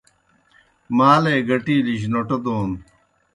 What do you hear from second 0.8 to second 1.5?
مالے